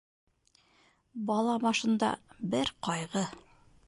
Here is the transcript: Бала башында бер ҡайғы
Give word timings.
Бала 1.27 1.57
башында 1.65 2.09
бер 2.55 2.73
ҡайғы 2.89 3.23